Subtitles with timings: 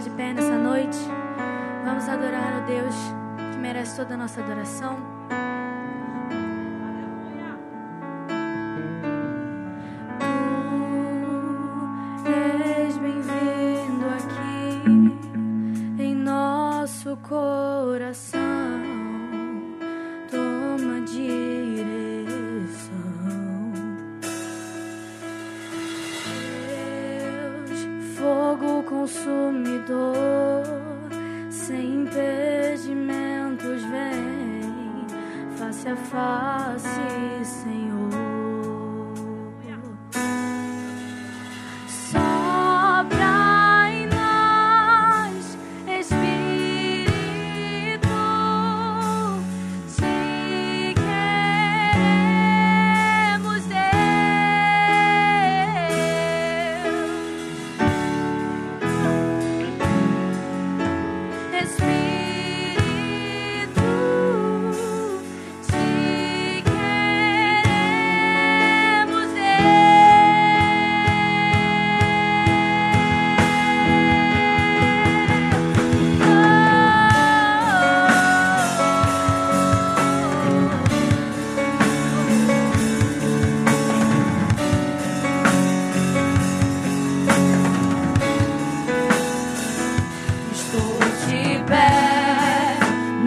[0.00, 0.98] de pé nessa noite.
[1.84, 2.94] Vamos adorar o Deus
[3.52, 4.98] que merece toda nossa adoração.
[12.22, 18.35] Tu és bem-vindo aqui em nosso coração.
[36.16, 36.75] Face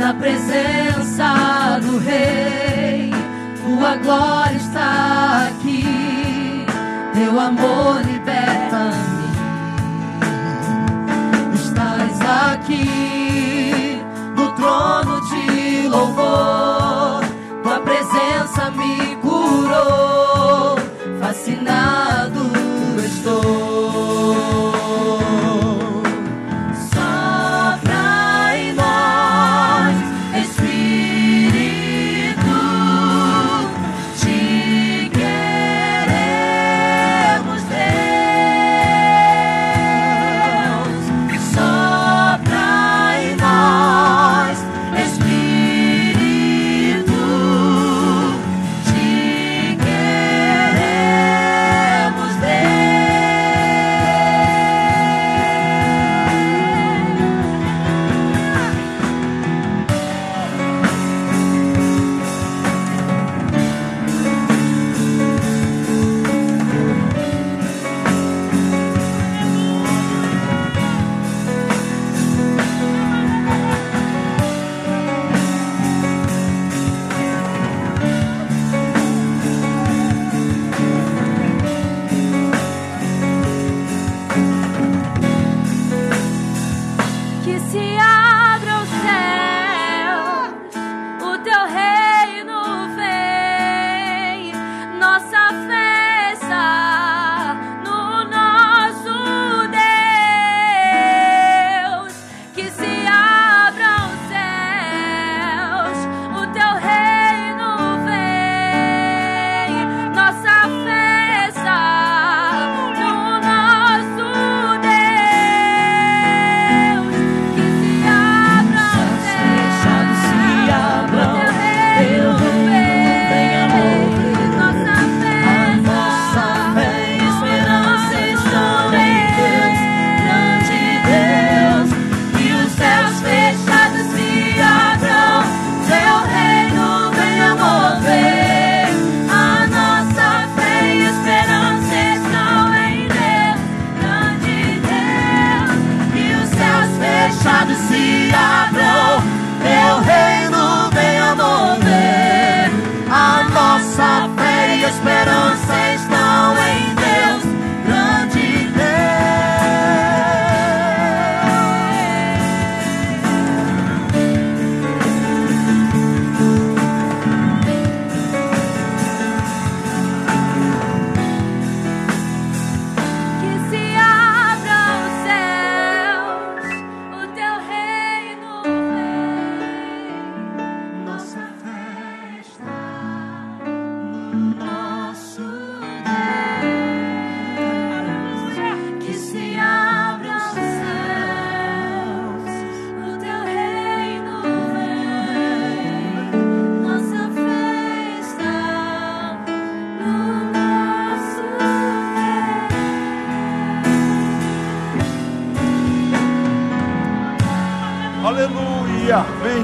[0.10, 3.12] na presença do Rei.
[3.62, 6.66] Tua glória está aqui.
[7.14, 8.09] Teu amor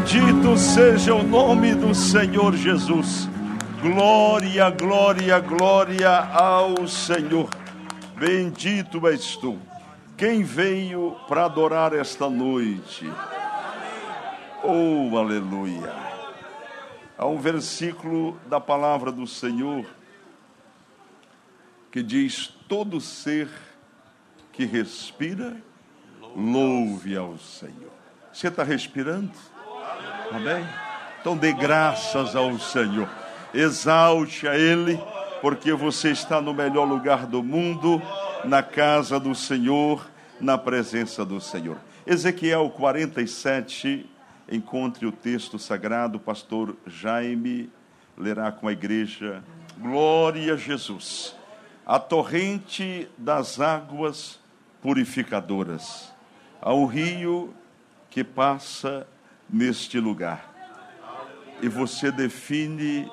[0.06, 3.28] Bendito seja o nome do Senhor Jesus.
[3.82, 7.50] Glória, glória, glória ao Senhor.
[8.16, 9.60] Bendito és tu.
[10.16, 13.12] Quem veio para adorar esta noite?
[14.64, 15.92] Oh, aleluia!
[17.18, 19.88] Há um versículo da palavra do Senhor
[21.92, 23.50] que diz: Todo ser
[24.54, 25.58] que respira,
[26.36, 27.92] louve ao Senhor.
[28.32, 29.55] Você está respirando?
[30.32, 30.68] Amém?
[31.22, 33.10] Então dê graças ao Senhor.
[33.54, 35.00] Exalte a Ele,
[35.42, 38.02] porque você está no melhor lugar do mundo,
[38.44, 40.06] na casa do Senhor,
[40.40, 41.78] na presença do Senhor.
[42.06, 44.10] Ezequiel 47,
[44.52, 47.70] encontre o texto sagrado, pastor Jaime
[48.18, 49.44] lerá com a igreja.
[49.78, 51.36] Glória a Jesus.
[51.86, 54.40] A torrente das águas
[54.82, 56.14] purificadoras.
[56.66, 57.54] Um rio
[58.10, 59.06] que passa
[59.50, 60.54] neste lugar.
[61.62, 63.10] E você define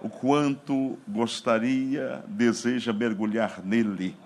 [0.00, 4.16] o quanto gostaria, deseja mergulhar nele.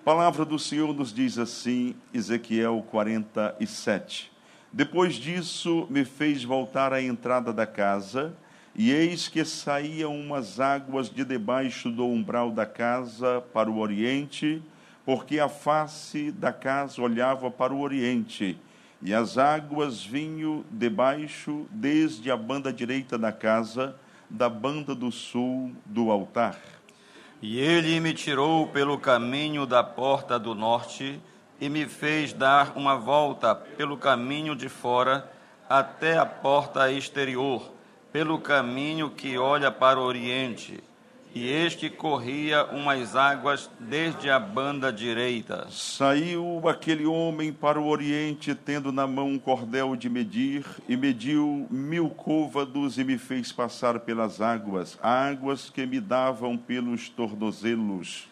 [0.00, 4.32] A palavra do Senhor nos diz assim, Ezequiel 47.
[4.72, 8.34] Depois disso, me fez voltar à entrada da casa,
[8.74, 14.62] e eis que saíam umas águas de debaixo do umbral da casa para o oriente,
[15.04, 18.58] porque a face da casa olhava para o oriente
[19.00, 23.94] e as águas vinham debaixo, desde a banda direita da casa,
[24.28, 26.58] da banda do sul do altar.
[27.40, 31.20] E ele me tirou pelo caminho da porta do norte
[31.60, 35.30] e me fez dar uma volta pelo caminho de fora
[35.68, 37.72] até a porta exterior,
[38.12, 40.82] pelo caminho que olha para o oriente
[41.38, 45.68] e este corria umas águas desde a banda direita.
[45.70, 51.64] Saiu aquele homem para o oriente, tendo na mão um cordel de medir, e mediu
[51.70, 58.26] mil côvados e me fez passar pelas águas, águas que me davam pelos tornozelos.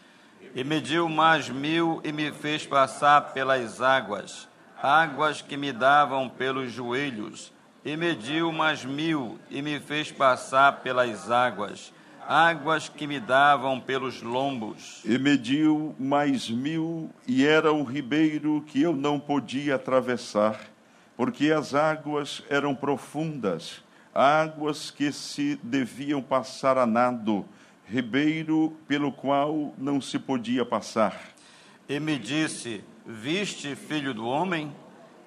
[0.52, 4.48] E mediu mais mil e me fez passar pelas águas,
[4.82, 7.52] águas que me davam pelos joelhos.
[7.84, 11.94] E mediu mais mil e me fez passar pelas águas
[12.26, 15.00] águas que me davam pelos lombos.
[15.04, 20.60] E mediu mais mil, e era um ribeiro que eu não podia atravessar,
[21.16, 23.82] porque as águas eram profundas,
[24.14, 27.44] águas que se deviam passar a nado,
[27.86, 31.20] ribeiro pelo qual não se podia passar.
[31.88, 34.72] E me disse: Viste, filho do homem?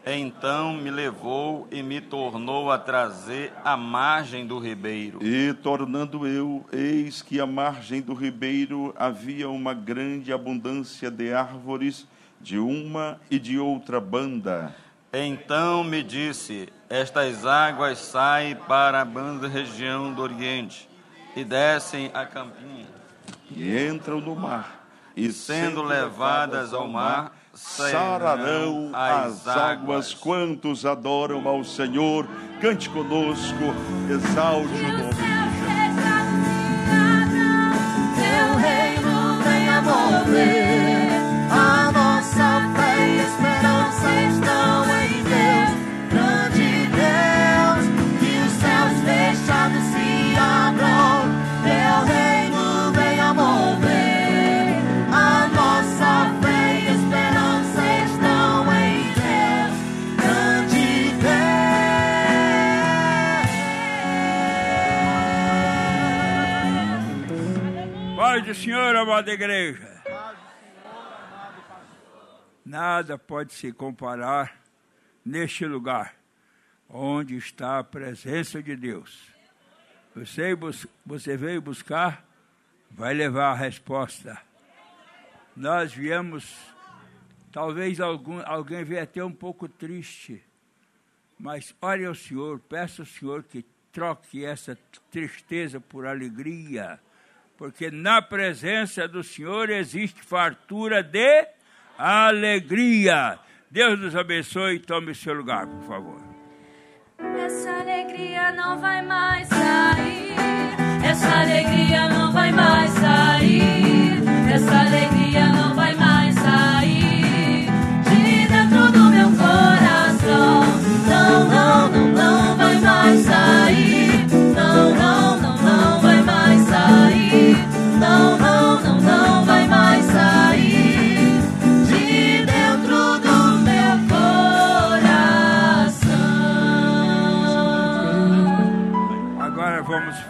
[0.06, 5.19] Então me levou e me tornou a trazer à margem do ribeiro.
[5.22, 12.07] E tornando eu, eis que à margem do ribeiro havia uma grande abundância de árvores,
[12.40, 14.74] de uma e de outra banda.
[15.12, 20.88] Então me disse: Estas águas saem para a banda região do Oriente
[21.36, 22.88] e descem a campinha.
[23.51, 24.88] E entram no mar.
[25.16, 30.14] E sendo levadas ao mar, sararão as águas.
[30.14, 32.28] Quantos adoram ao Senhor,
[32.62, 33.74] cante conosco,
[34.10, 35.29] exalte o nome
[68.70, 70.04] Senhor, amada igreja.
[72.64, 74.62] Nada pode se comparar
[75.26, 76.14] neste lugar
[76.88, 79.26] onde está a presença de Deus.
[80.16, 80.56] Você,
[81.04, 82.24] você veio buscar,
[82.92, 84.40] vai levar a resposta.
[85.56, 86.56] Nós viemos,
[87.52, 90.44] talvez algum, alguém venha até um pouco triste,
[91.40, 94.78] mas ore ao Senhor, peça ao Senhor que troque essa
[95.10, 97.00] tristeza por alegria,
[97.60, 101.46] porque na presença do Senhor existe fartura de
[101.98, 103.38] alegria.
[103.70, 106.22] Deus nos abençoe e tome seu lugar, por favor.
[107.38, 110.36] Essa alegria não vai mais sair.
[111.06, 112.99] Essa alegria não vai mais sair.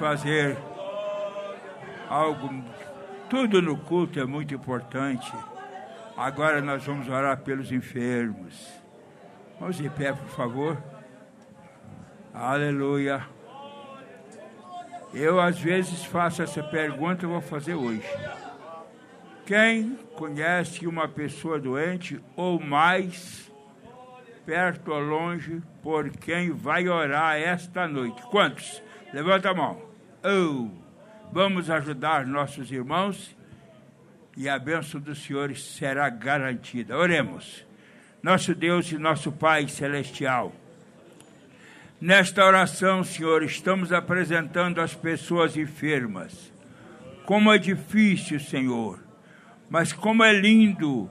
[0.10, 0.58] Fazer
[2.10, 2.50] algo.
[3.30, 5.32] Tudo no culto é muito importante.
[6.18, 8.68] Agora nós vamos orar pelos enfermos.
[9.60, 10.84] Vamos de pé, por favor.
[12.34, 13.24] Aleluia.
[15.14, 18.02] Eu às vezes faço essa pergunta, eu vou fazer hoje.
[19.46, 23.52] Quem conhece uma pessoa doente ou mais,
[24.44, 28.24] perto ou longe, por quem vai orar esta noite?
[28.24, 28.82] Quantos?
[29.14, 29.89] Levanta a mão.
[30.22, 30.68] Oh,
[31.32, 33.34] vamos ajudar nossos irmãos
[34.36, 36.98] e a bênção do Senhor será garantida.
[36.98, 37.66] Oremos.
[38.22, 40.54] Nosso Deus e nosso Pai celestial.
[42.02, 46.52] Nesta oração, Senhor, estamos apresentando as pessoas enfermas.
[47.26, 49.00] Como é difícil, Senhor,
[49.70, 51.10] mas como é lindo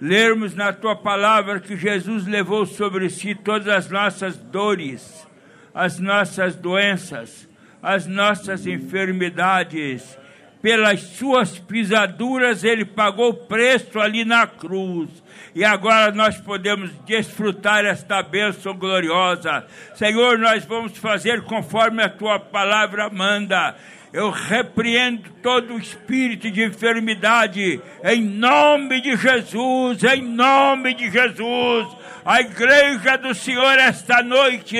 [0.00, 5.26] lermos na tua palavra que Jesus levou sobre si todas as nossas dores,
[5.74, 7.46] as nossas doenças,
[7.86, 10.18] as nossas enfermidades.
[10.60, 15.08] Pelas suas pisaduras ele pagou o preço ali na cruz
[15.54, 19.64] e agora nós podemos desfrutar esta bênção gloriosa.
[19.94, 23.76] Senhor, nós vamos fazer conforme a tua palavra manda.
[24.12, 31.88] Eu repreendo todo espírito de enfermidade, em nome de Jesus, em nome de Jesus.
[32.24, 34.76] A igreja do Senhor esta noite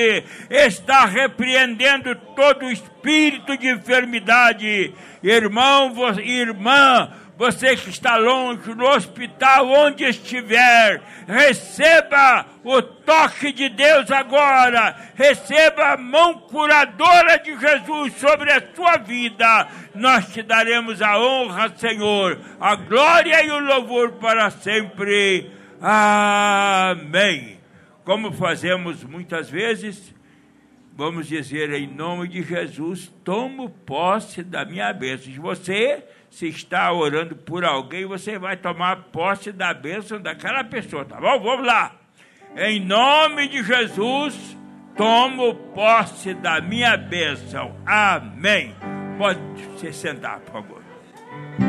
[0.49, 4.93] está repreendendo todo espírito de enfermidade.
[5.23, 5.93] Irmão,
[6.23, 14.95] irmã, você que está longe, no hospital, onde estiver, receba o toque de Deus agora,
[15.13, 19.67] receba a mão curadora de Jesus sobre a sua vida.
[19.93, 25.51] Nós te daremos a honra, Senhor, a glória e o louvor para sempre.
[25.79, 27.59] Amém.
[28.03, 30.11] Como fazemos muitas vezes,
[30.95, 35.31] vamos dizer em nome de Jesus, tomo posse da minha bênção.
[35.33, 36.03] Você
[36.37, 41.39] se está orando por alguém, você vai tomar posse da bênção daquela pessoa, tá bom?
[41.39, 41.95] Vamos lá.
[42.55, 44.55] Em nome de Jesus,
[44.95, 47.75] tomo posse da minha bênção.
[47.83, 48.75] Amém.
[49.17, 49.39] Pode
[49.79, 51.66] se sentar, por favor.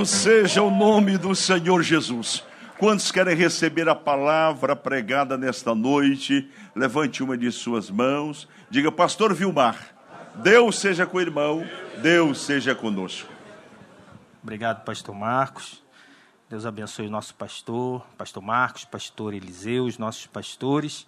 [0.00, 2.42] Louvado seja o nome do Senhor Jesus.
[2.78, 6.50] Quantos querem receber a palavra pregada nesta noite?
[6.74, 8.48] Levante uma de suas mãos.
[8.70, 9.76] Diga, Pastor Vilmar,
[10.36, 11.66] Deus seja com o irmão,
[12.00, 13.28] Deus seja conosco.
[14.42, 15.82] Obrigado, pastor Marcos.
[16.48, 21.06] Deus abençoe o nosso pastor, pastor Marcos, pastor Eliseu, os nossos pastores,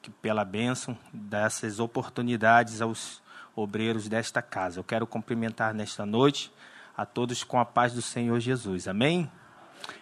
[0.00, 3.20] que pela bênção dessas oportunidades aos
[3.56, 4.78] obreiros desta casa.
[4.78, 6.52] Eu quero cumprimentar nesta noite
[6.96, 8.88] a todos com a paz do Senhor Jesus.
[8.88, 9.30] Amém?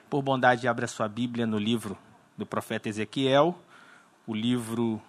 [0.08, 1.96] Por bondade, abra sua Bíblia no livro
[2.36, 3.58] do profeta Ezequiel,
[4.26, 5.00] o livro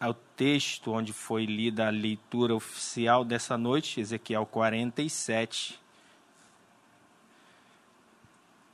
[0.00, 5.78] ao texto onde foi lida a leitura oficial dessa noite, Ezequiel 47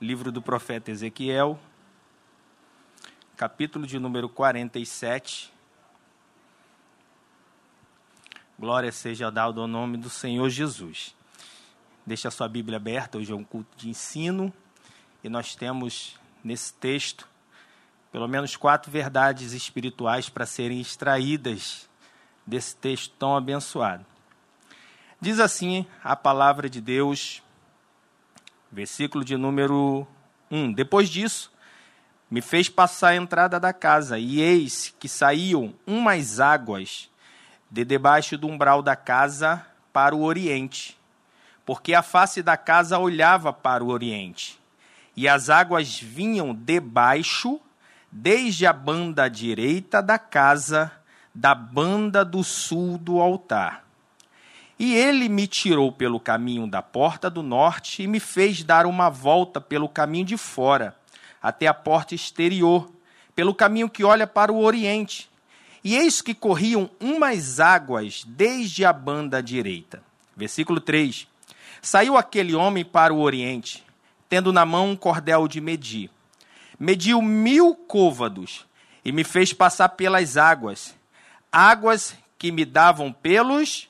[0.03, 1.57] livro do profeta Ezequiel,
[3.37, 5.49] capítulo de número 47.
[8.59, 11.15] Glória seja dada ao nome do Senhor Jesus.
[12.05, 14.51] Deixa a sua Bíblia aberta, hoje é um culto de ensino
[15.23, 17.27] e nós temos nesse texto
[18.11, 21.89] pelo menos quatro verdades espirituais para serem extraídas
[22.45, 24.05] desse texto tão abençoado.
[25.19, 27.41] Diz assim a palavra de Deus,
[28.73, 30.07] Versículo de número
[30.49, 30.73] 1.
[30.73, 31.53] Depois disso,
[32.29, 37.07] me fez passar a entrada da casa, e eis que saíam umas águas
[37.69, 40.97] de debaixo do umbral da casa para o oriente,
[41.65, 44.59] porque a face da casa olhava para o oriente.
[45.15, 47.59] E as águas vinham debaixo,
[48.11, 50.91] desde a banda direita da casa,
[51.33, 53.83] da banda do sul do altar.
[54.77, 59.09] E ele me tirou pelo caminho da porta do norte e me fez dar uma
[59.09, 60.95] volta pelo caminho de fora,
[61.41, 62.91] até a porta exterior,
[63.35, 65.29] pelo caminho que olha para o oriente.
[65.83, 70.01] E eis que corriam umas águas desde a banda direita.
[70.35, 71.27] Versículo 3.
[71.83, 73.83] Saiu aquele homem para o oriente,
[74.29, 76.09] tendo na mão um cordel de medir.
[76.79, 78.65] Mediu mil côvados
[79.03, 80.95] e me fez passar pelas águas,
[81.51, 83.89] águas que me davam pelos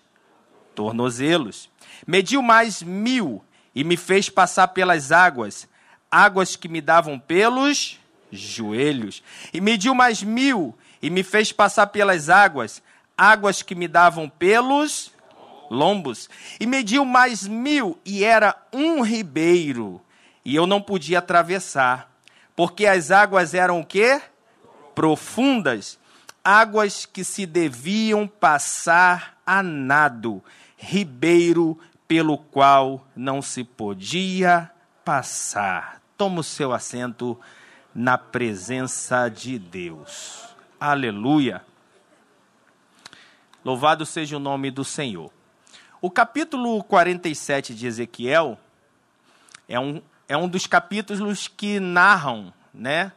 [0.74, 1.70] tornozelos.
[2.08, 3.46] Mediu mais mil
[3.76, 5.70] e me fez passar pelas águas,
[6.10, 8.00] águas que me davam pelos
[8.32, 9.22] joelhos.
[9.54, 12.82] E mediu mais mil e me fez passar pelas águas,
[13.16, 15.13] águas que me davam pelos
[15.74, 16.30] lombos.
[16.60, 20.02] E mediu mais mil e era um ribeiro.
[20.46, 22.12] E eu não podia atravessar,
[22.56, 24.22] porque as águas eram o quê?
[24.94, 25.98] Profundas,
[26.44, 30.44] águas que se deviam passar a nado,
[30.78, 34.70] ribeiro pelo qual não se podia
[35.04, 36.02] passar.
[36.18, 37.40] Toma o seu assento
[37.96, 40.44] na presença de Deus.
[40.80, 41.64] Aleluia.
[43.64, 45.32] Louvado seja o nome do Senhor.
[46.06, 48.60] O capítulo 47 de Ezequiel
[49.70, 53.14] é um, é um dos capítulos que narram, né,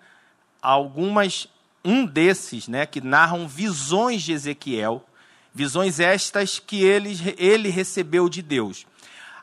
[0.63, 1.49] algumas
[1.85, 5.05] um desses, né, que narram visões de Ezequiel,
[5.53, 8.87] visões estas que ele, ele recebeu de Deus.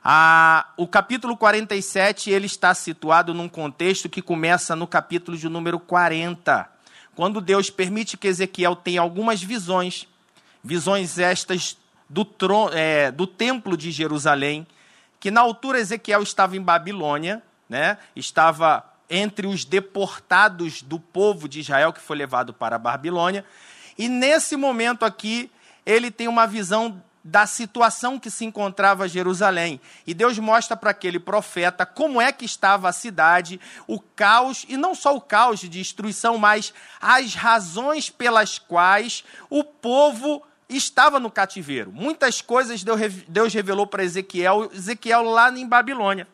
[0.01, 5.81] Ah, o capítulo 47 ele está situado num contexto que começa no capítulo de número
[5.81, 6.65] 40,
[7.13, 10.07] quando Deus permite que Ezequiel tenha algumas visões,
[10.63, 11.75] visões estas
[12.13, 14.67] do, trono, é, do templo de Jerusalém,
[15.19, 17.97] que na altura Ezequiel estava em Babilônia, né?
[18.15, 23.43] estava entre os deportados do povo de Israel que foi levado para a Babilônia,
[23.97, 25.49] e nesse momento aqui
[25.85, 29.79] ele tem uma visão da situação que se encontrava Jerusalém.
[30.05, 34.75] E Deus mostra para aquele profeta como é que estava a cidade, o caos, e
[34.75, 41.31] não só o caos de destruição, mas as razões pelas quais o povo estava no
[41.31, 41.91] cativeiro.
[41.91, 42.83] Muitas coisas
[43.27, 46.27] Deus revelou para Ezequiel, Ezequiel lá em Babilônia.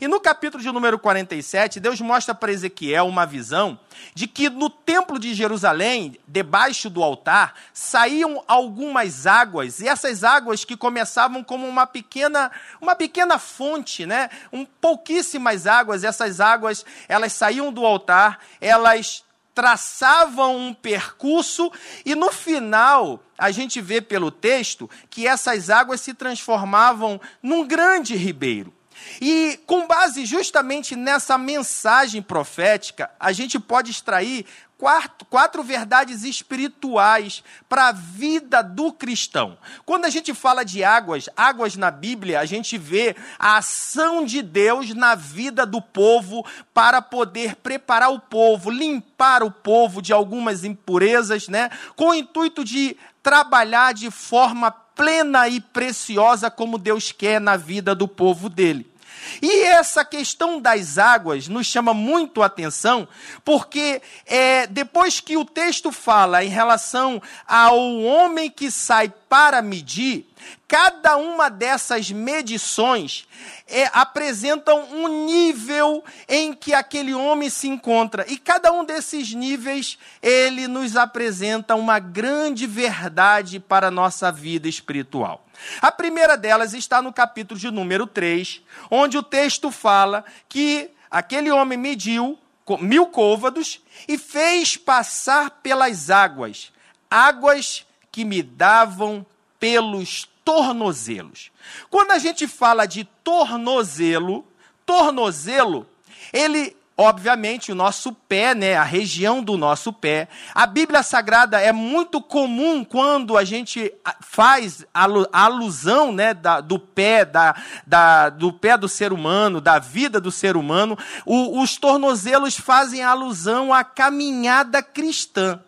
[0.00, 3.78] E no capítulo de número 47, Deus mostra para Ezequiel uma visão
[4.12, 10.64] de que no templo de Jerusalém, debaixo do altar, saíam algumas águas, e essas águas
[10.64, 14.30] que começavam como uma pequena, uma pequena fonte, né?
[14.52, 19.23] Um pouquíssimas águas, essas águas, elas saíam do altar, elas
[19.54, 21.70] traçavam um percurso
[22.04, 28.16] e no final a gente vê pelo texto que essas águas se transformavam num grande
[28.16, 28.72] ribeiro.
[29.20, 34.46] E com base justamente nessa mensagem profética, a gente pode extrair
[34.78, 39.56] quatro, quatro verdades espirituais para a vida do cristão.
[39.84, 44.42] Quando a gente fala de águas, águas na Bíblia, a gente vê a ação de
[44.42, 50.64] Deus na vida do povo para poder preparar o povo, limpar o povo de algumas
[50.64, 51.70] impurezas, né?
[51.96, 57.94] Com o intuito de trabalhar de forma plena e preciosa como Deus quer na vida
[57.94, 58.93] do povo dele.
[59.40, 63.06] E essa questão das águas nos chama muito a atenção,
[63.44, 70.26] porque é, depois que o texto fala em relação ao homem que sai para medir,
[70.66, 73.26] cada uma dessas medições
[73.68, 78.24] é, apresentam um nível em que aquele homem se encontra.
[78.28, 84.68] E cada um desses níveis, ele nos apresenta uma grande verdade para a nossa vida
[84.68, 85.46] espiritual.
[85.80, 91.50] A primeira delas está no capítulo de número 3, onde o texto fala que aquele
[91.50, 92.38] homem mediu
[92.80, 96.72] mil côvados e fez passar pelas águas,
[97.10, 99.24] águas que me davam
[99.58, 101.50] pelos tornozelos.
[101.90, 104.46] Quando a gente fala de tornozelo,
[104.84, 105.86] tornozelo,
[106.32, 110.28] ele obviamente, o nosso pé, né, a região do nosso pé.
[110.54, 116.78] A Bíblia Sagrada é muito comum quando a gente faz a alusão né, da, do
[116.78, 117.54] pé, da,
[117.86, 120.96] da, do pé do ser humano, da vida do ser humano.
[121.26, 125.60] O, os tornozelos fazem alusão à caminhada cristã.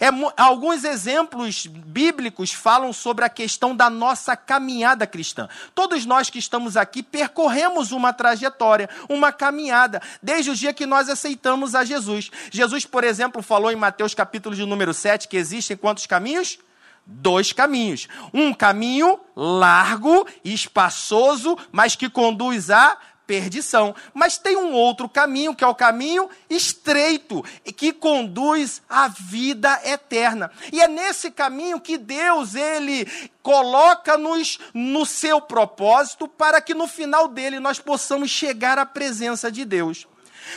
[0.00, 5.46] É, alguns exemplos bíblicos falam sobre a questão da nossa caminhada cristã.
[5.74, 11.10] Todos nós que estamos aqui percorremos uma trajetória, uma caminhada, desde o dia que nós
[11.10, 12.30] aceitamos a Jesus.
[12.50, 16.58] Jesus, por exemplo, falou em Mateus capítulo de número 7 que existem quantos caminhos?
[17.06, 18.08] dois caminhos.
[18.32, 22.96] Um caminho largo espaçoso, mas que conduz a
[23.30, 23.94] perdição.
[24.12, 27.44] Mas tem um outro caminho, que é o caminho estreito,
[27.76, 30.50] que conduz à vida eterna.
[30.72, 33.06] E é nesse caminho que Deus, ele
[33.40, 39.64] coloca-nos no seu propósito para que no final dele nós possamos chegar à presença de
[39.64, 40.08] Deus.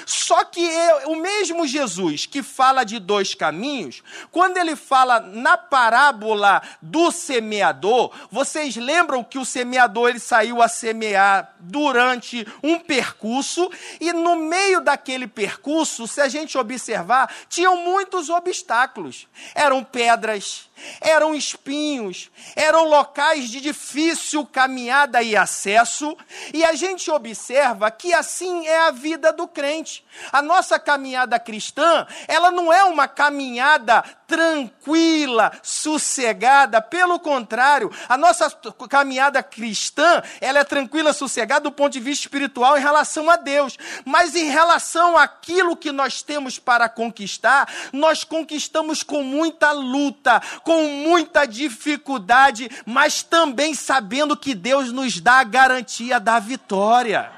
[0.05, 5.57] Só que eu- o mesmo Jesus que fala de dois caminhos, quando ele fala na
[5.57, 13.69] parábola do semeador, vocês lembram que o semeador ele saiu a semear durante um percurso
[13.99, 19.27] e no meio daquele percurso, se a gente observar, tinham muitos obstáculos.
[19.55, 20.69] Eram pedras,
[21.01, 26.17] eram espinhos, eram locais de difícil caminhada e acesso,
[26.53, 30.05] e a gente observa que assim é a vida do crente.
[30.31, 38.49] A nossa caminhada cristã, ela não é uma caminhada tranquila, sossegada, pelo contrário, a nossa
[38.89, 43.77] caminhada cristã, ela é tranquila, sossegada do ponto de vista espiritual em relação a Deus,
[44.05, 50.83] mas em relação àquilo que nós temos para conquistar, nós conquistamos com muita luta, com
[50.83, 57.31] muita dificuldade, mas também sabendo que Deus nos dá a garantia da vitória.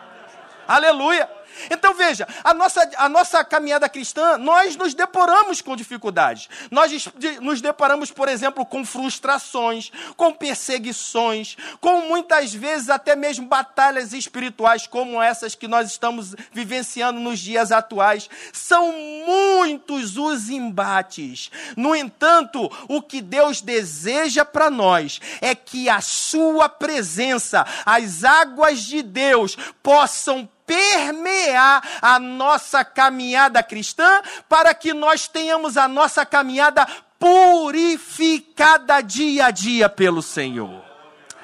[0.67, 1.29] Aleluia!
[1.69, 6.49] Então veja, a nossa, a nossa caminhada cristã, nós nos deparamos com dificuldades.
[6.69, 7.09] Nós
[7.41, 14.87] nos deparamos, por exemplo, com frustrações, com perseguições, com muitas vezes até mesmo batalhas espirituais
[14.87, 18.29] como essas que nós estamos vivenciando nos dias atuais.
[18.53, 18.91] São
[19.25, 21.51] muitos os embates.
[21.75, 28.81] No entanto, o que Deus deseja para nós é que a sua presença, as águas
[28.81, 36.87] de Deus possam permear a nossa caminhada cristã, para que nós tenhamos a nossa caminhada
[37.19, 40.83] purificada dia a dia pelo Senhor.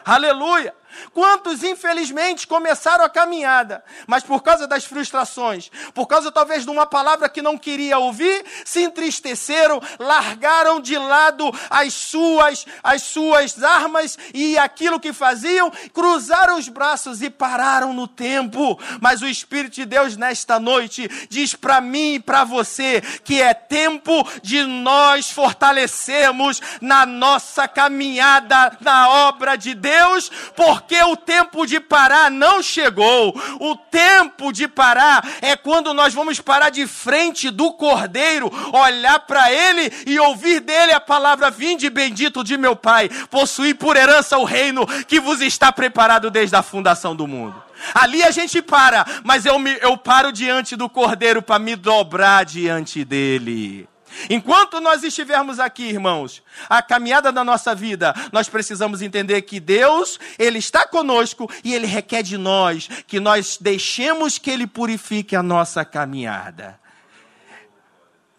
[0.04, 0.74] Aleluia!
[1.14, 6.86] Quantos, infelizmente, começaram a caminhada, mas por causa das frustrações, por causa talvez de uma
[6.86, 14.18] palavra que não queria ouvir, se entristeceram, largaram de lado as suas, as suas armas
[14.34, 18.80] e aquilo que faziam, cruzaram os braços e pararam no tempo.
[19.00, 23.54] Mas o Espírito de Deus, nesta noite, diz para mim e para você que é
[23.54, 30.32] tempo de nós fortalecermos na nossa caminhada na obra de Deus,
[30.82, 33.34] porque o tempo de parar não chegou.
[33.60, 39.52] O tempo de parar é quando nós vamos parar de frente do Cordeiro, olhar para
[39.52, 44.44] ele e ouvir dele a palavra: Vinde bendito de meu Pai, possuir por herança o
[44.44, 47.62] reino que vos está preparado desde a fundação do mundo.
[47.94, 52.44] Ali a gente para, mas eu, me, eu paro diante do Cordeiro para me dobrar
[52.44, 53.88] diante dele.
[54.30, 60.20] Enquanto nós estivermos aqui, irmãos, a caminhada da nossa vida, nós precisamos entender que Deus,
[60.38, 65.44] Ele está conosco e Ele requer de nós que nós deixemos que Ele purifique a
[65.44, 66.80] nossa caminhada.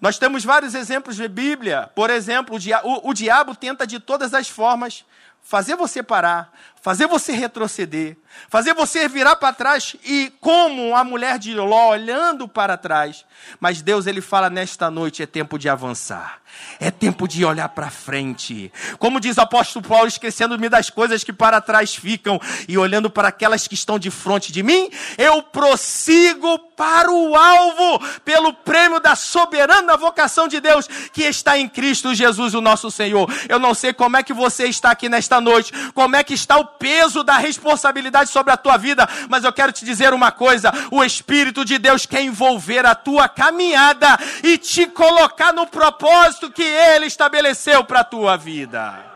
[0.00, 1.88] Nós temos vários exemplos de Bíblia.
[1.94, 5.04] Por exemplo, o, dia, o, o diabo tenta de todas as formas
[5.42, 6.52] fazer você parar,
[6.82, 8.16] fazer você retroceder,
[8.50, 13.24] fazer você virar para trás e como a mulher de Ló olhando para trás.
[13.60, 16.42] Mas Deus ele fala nesta noite é tempo de avançar.
[16.78, 18.72] É tempo de olhar para frente.
[18.98, 23.28] Como diz o apóstolo Paulo, esquecendo-me das coisas que para trás ficam e olhando para
[23.28, 29.14] aquelas que estão de frente de mim, eu prossigo para o alvo pelo prêmio da
[29.14, 33.32] soberana vocação de Deus que está em Cristo Jesus, o nosso Senhor.
[33.48, 36.58] Eu não sei como é que você está aqui nesta noite, como é que está
[36.58, 40.72] o peso da responsabilidade sobre a tua vida, mas eu quero te dizer uma coisa:
[40.90, 46.62] o Espírito de Deus quer envolver a tua caminhada e te colocar no propósito que
[46.62, 49.12] Ele estabeleceu para a tua vida.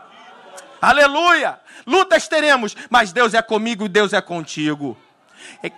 [0.81, 1.59] Aleluia!
[1.85, 4.97] Lutas teremos, mas Deus é comigo e Deus é contigo.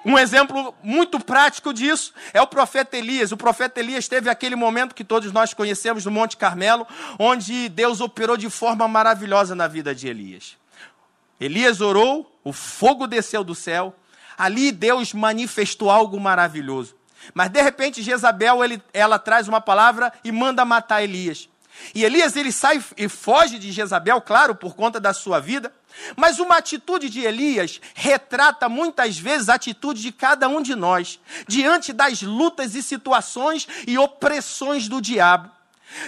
[0.05, 3.31] Um exemplo muito prático disso é o profeta Elias.
[3.31, 6.87] O profeta Elias teve aquele momento que todos nós conhecemos no Monte Carmelo,
[7.17, 10.58] onde Deus operou de forma maravilhosa na vida de Elias.
[11.39, 13.95] Elias orou, o fogo desceu do céu,
[14.37, 16.95] ali Deus manifestou algo maravilhoso.
[17.33, 21.49] Mas de repente Jezabel ele, ela traz uma palavra e manda matar Elias.
[21.93, 25.73] E Elias ele sai e foge de Jezabel, claro, por conta da sua vida.
[26.15, 31.19] Mas uma atitude de Elias retrata muitas vezes a atitude de cada um de nós,
[31.47, 35.49] diante das lutas e situações e opressões do diabo.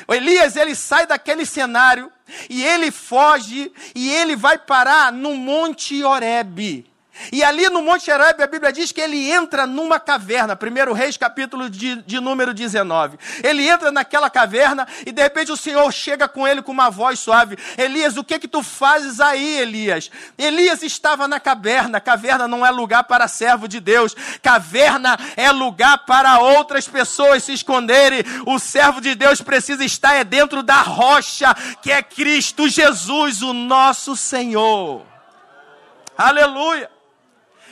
[0.08, 2.12] O Elias ele sai daquele cenário
[2.50, 6.91] e ele foge e ele vai parar no Monte Horebe.
[7.32, 11.18] E ali no Monte Horebe, a Bíblia diz que ele entra numa caverna, 1 Reis,
[11.18, 13.18] capítulo de, de, número 19.
[13.44, 17.20] Ele entra naquela caverna e de repente o Senhor chega com ele com uma voz
[17.20, 20.10] suave: Elias, o que que tu fazes aí, Elias?
[20.38, 22.00] Elias estava na caverna.
[22.00, 27.54] Caverna não é lugar para servo de Deus, caverna é lugar para outras pessoas se
[27.54, 28.24] esconderem.
[28.46, 33.54] O servo de Deus precisa estar é dentro da rocha, que é Cristo Jesus, o
[33.54, 35.06] nosso Senhor.
[36.18, 37.01] Aleluia.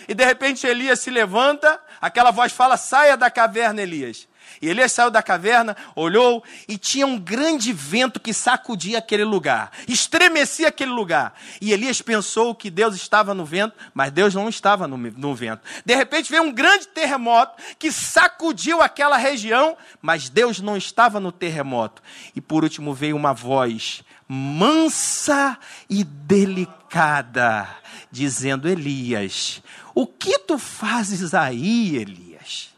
[0.10, 4.28] E de repente Elias se levanta, aquela voz fala: saia da caverna, Elias.
[4.62, 9.72] E Elias saiu da caverna, olhou e tinha um grande vento que sacudia aquele lugar,
[9.88, 11.34] estremecia aquele lugar.
[11.62, 15.62] E Elias pensou que Deus estava no vento, mas Deus não estava no, no vento.
[15.86, 21.32] De repente veio um grande terremoto que sacudiu aquela região, mas Deus não estava no
[21.32, 22.02] terremoto.
[22.36, 25.58] E por último veio uma voz mansa
[25.89, 27.67] e delicada,
[28.12, 29.63] dizendo: Elias,
[29.95, 32.69] o que tu fazes aí, Elias?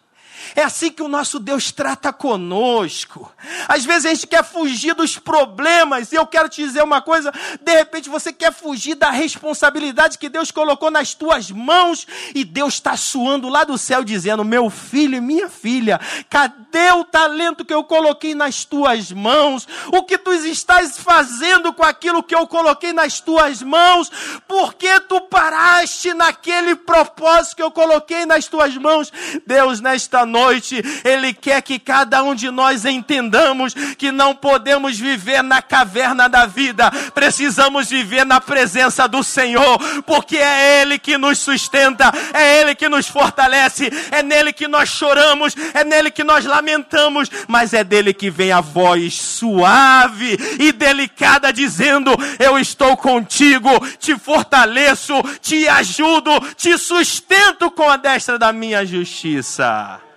[0.56, 3.32] É assim que o nosso Deus trata conosco.
[3.68, 7.32] Às vezes a gente quer fugir dos problemas, e eu quero te dizer uma coisa:
[7.62, 12.76] de repente você quer fugir da responsabilidade que Deus colocou nas tuas mãos, e Deus
[12.76, 17.74] está suando lá do céu, dizendo: Meu filho e minha filha, cadê o talento que
[17.74, 19.68] eu coloquei nas tuas mãos?
[19.92, 24.12] O que tu estás fazendo com aquilo que eu coloquei nas tuas mãos?
[24.48, 29.12] Por que tu paraste naquele propósito que eu coloquei nas tuas mãos?
[29.46, 34.97] Deus, nesta noite, noite, Ele quer que cada um de nós entendamos que não podemos
[34.97, 41.17] viver na caverna da vida, precisamos viver na presença do Senhor, porque é Ele que
[41.17, 46.23] nos sustenta, é Ele que nos fortalece, é nele que nós choramos, é nele que
[46.23, 52.97] nós lamentamos, mas é dele que vem a voz suave e delicada dizendo: Eu estou
[52.97, 60.11] contigo, te fortaleço, te ajudo, te sustento com a destra da minha justiça.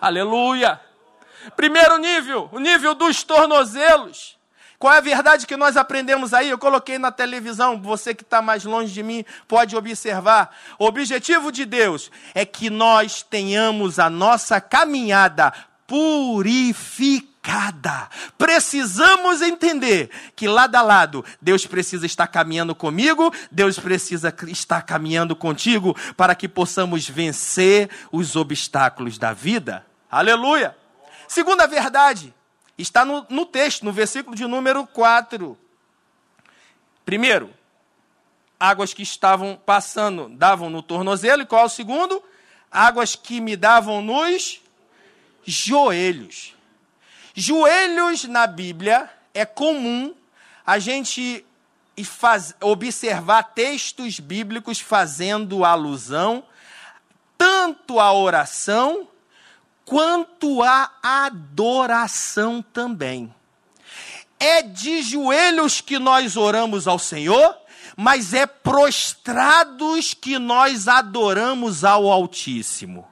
[0.00, 0.80] Aleluia.
[1.56, 4.38] Primeiro nível, o nível dos tornozelos.
[4.78, 6.48] Qual é a verdade que nós aprendemos aí?
[6.48, 10.56] Eu coloquei na televisão, você que está mais longe de mim pode observar.
[10.78, 15.52] O objetivo de Deus é que nós tenhamos a nossa caminhada
[15.86, 17.28] purificada.
[18.38, 25.36] Precisamos entender que lado a lado, Deus precisa estar caminhando comigo, Deus precisa estar caminhando
[25.36, 29.89] contigo, para que possamos vencer os obstáculos da vida.
[30.10, 30.76] Aleluia.
[31.28, 32.34] Segunda verdade,
[32.76, 35.56] está no, no texto, no versículo de número 4.
[37.04, 37.54] Primeiro,
[38.58, 42.22] águas que estavam passando, davam no tornozelo, e qual é o segundo?
[42.70, 44.60] Águas que me davam nos
[45.44, 46.56] joelhos.
[47.32, 50.12] Joelhos na Bíblia é comum
[50.66, 51.44] a gente
[52.04, 56.44] faz, observar textos bíblicos fazendo alusão
[57.38, 59.08] tanto à oração
[59.84, 63.34] quanto à adoração também.
[64.38, 67.56] É de joelhos que nós oramos ao Senhor,
[67.96, 73.06] mas é prostrados que nós adoramos ao Altíssimo.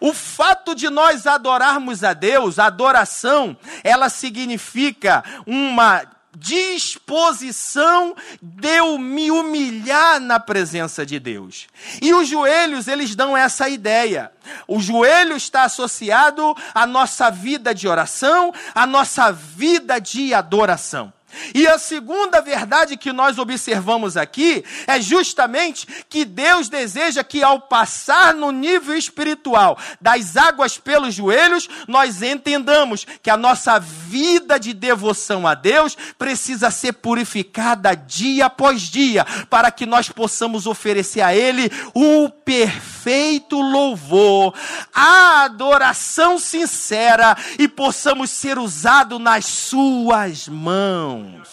[0.00, 6.04] O fato de nós adorarmos a Deus, adoração, ela significa uma
[6.36, 11.66] disposição de eu me humilhar na presença de Deus.
[12.00, 14.32] E os joelhos, eles dão essa ideia.
[14.66, 21.12] O joelho está associado à nossa vida de oração, à nossa vida de adoração.
[21.54, 27.60] E a segunda verdade que nós observamos aqui é justamente que Deus deseja que ao
[27.60, 34.72] passar no nível espiritual das águas pelos joelhos, nós entendamos que a nossa vida de
[34.72, 41.34] devoção a Deus precisa ser purificada dia após dia, para que nós possamos oferecer a
[41.34, 42.91] Ele o perfeito
[43.60, 44.54] louvor,
[44.94, 51.48] a adoração sincera e possamos ser usados nas Suas mãos.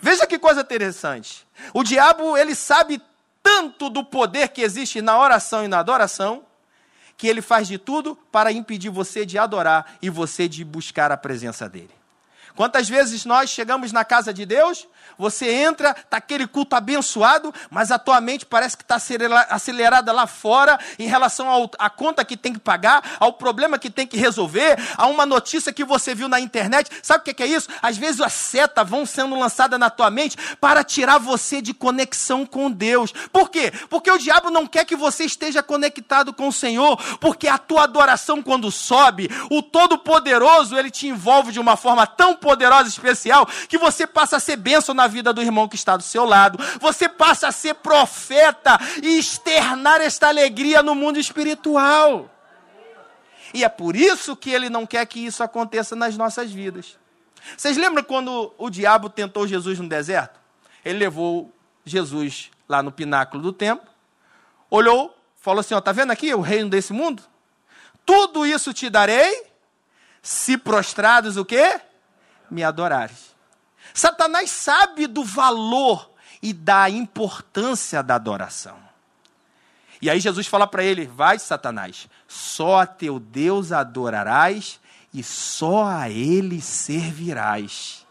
[0.00, 1.46] Veja que coisa interessante.
[1.72, 3.00] O diabo, ele sabe
[3.42, 6.44] tanto do poder que existe na oração e na adoração,
[7.16, 11.16] que ele faz de tudo para impedir você de adorar e você de buscar a
[11.16, 11.90] presença dele.
[12.54, 14.86] Quantas vezes nós chegamos na casa de Deus
[15.18, 18.96] você entra, está aquele culto abençoado, mas a tua mente parece que está
[19.50, 24.06] acelerada lá fora em relação à conta que tem que pagar, ao problema que tem
[24.06, 26.90] que resolver, a uma notícia que você viu na internet.
[27.02, 27.68] Sabe o que é isso?
[27.82, 32.46] Às vezes as setas vão sendo lançadas na tua mente para tirar você de conexão
[32.46, 33.12] com Deus.
[33.32, 33.72] Por quê?
[33.88, 37.84] Porque o diabo não quer que você esteja conectado com o Senhor, porque a tua
[37.84, 43.46] adoração quando sobe, o Todo-Poderoso, ele te envolve de uma forma tão poderosa e especial
[43.68, 46.24] que você passa a ser bênção na na vida do irmão que está do seu
[46.24, 46.58] lado.
[46.80, 52.30] Você passa a ser profeta e externar esta alegria no mundo espiritual.
[53.52, 56.98] E é por isso que ele não quer que isso aconteça nas nossas vidas.
[57.56, 60.40] Vocês lembram quando o diabo tentou Jesus no deserto?
[60.82, 61.52] Ele levou
[61.84, 63.86] Jesus lá no pináculo do templo,
[64.70, 67.22] olhou, falou assim: ó, tá vendo aqui o reino desse mundo?
[68.06, 69.44] Tudo isso te darei,
[70.22, 71.78] se prostrados o quê?
[72.50, 73.33] Me adorares.
[73.94, 76.10] Satanás sabe do valor
[76.42, 78.76] e da importância da adoração.
[80.02, 84.80] E aí Jesus fala para ele: Vai, Satanás, só a teu Deus adorarás
[85.14, 88.04] e só a ele servirás.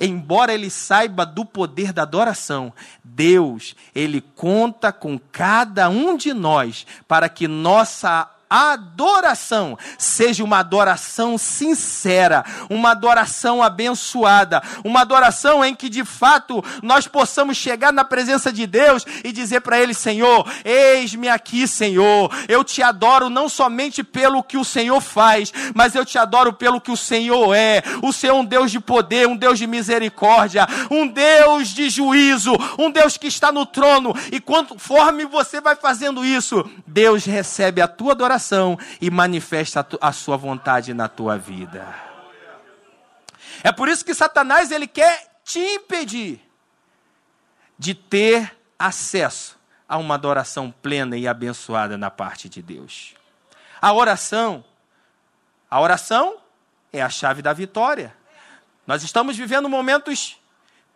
[0.00, 6.86] Embora ele saiba do poder da adoração, Deus, ele conta com cada um de nós
[7.08, 9.76] para que nossa adoração.
[9.98, 17.56] Seja uma adoração sincera, uma adoração abençoada, uma adoração em que de fato nós possamos
[17.56, 22.80] chegar na presença de Deus e dizer para Ele: Senhor, eis-me aqui, Senhor, eu te
[22.80, 26.96] adoro não somente pelo que o Senhor faz, mas eu te adoro pelo que o
[26.96, 27.82] Senhor é.
[28.02, 32.52] O Senhor é um Deus de poder, um Deus de misericórdia, um Deus de juízo,
[32.78, 37.88] um Deus que está no trono, e conforme você vai fazendo isso, Deus recebe a
[37.88, 41.86] tua adoração coração e manifesta a, sua vontade na tua vida.
[43.62, 46.40] É por isso que Satanás ele quer te impedir
[47.78, 53.14] de ter acesso a uma adoração plena e abençoada na parte de Deus.
[53.80, 54.64] A oração,
[55.70, 56.36] a oração
[56.92, 58.14] é a chave da vitória.
[58.86, 60.38] Nós estamos vivendo momentos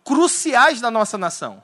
[0.04, 1.62] cruciais da nossa nação.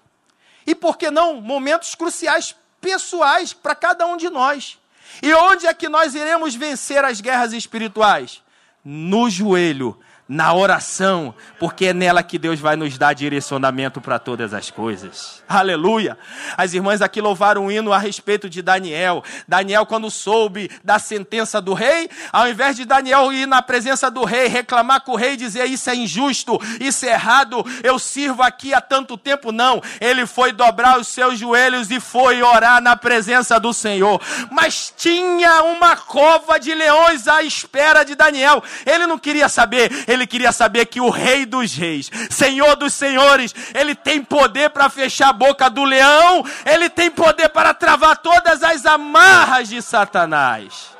[0.67, 4.79] E por que não momentos cruciais pessoais para cada um de nós?
[5.23, 8.43] E onde é que nós iremos vencer as guerras espirituais?
[8.85, 14.55] No joelho, na oração, porque é nela que Deus vai nos dar direcionamento para todas
[14.55, 15.43] as coisas.
[15.47, 16.17] Aleluia!
[16.57, 19.23] As irmãs aqui louvaram um hino a respeito de Daniel.
[19.47, 24.25] Daniel, quando soube da sentença do rei, ao invés de Daniel ir na presença do
[24.25, 28.73] rei, reclamar com o rei dizer isso é injusto, isso é errado, eu sirvo aqui
[28.73, 29.83] há tanto tempo, não.
[30.01, 34.21] Ele foi dobrar os seus joelhos e foi orar na presença do Senhor.
[34.51, 38.63] Mas tinha uma cova de leões à espera de Daniel.
[38.87, 39.93] Ele não queria saber
[40.27, 45.31] queria saber que o Rei dos Reis, Senhor dos Senhores, ele tem poder para fechar
[45.31, 50.94] a boca do leão, ele tem poder para travar todas as amarras de Satanás.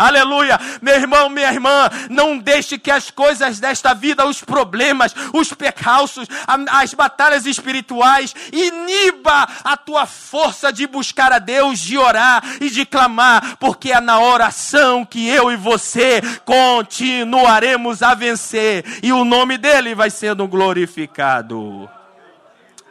[0.00, 0.58] Aleluia.
[0.80, 6.26] Meu irmão, minha irmã, não deixe que as coisas desta vida, os problemas, os pecalços,
[6.70, 12.86] as batalhas espirituais, iniba a tua força de buscar a Deus, de orar e de
[12.86, 19.58] clamar, porque é na oração que eu e você continuaremos a vencer e o nome
[19.58, 21.90] dele vai sendo glorificado.